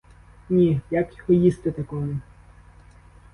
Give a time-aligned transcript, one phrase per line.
[0.49, 2.19] Ні— як його їсти такому?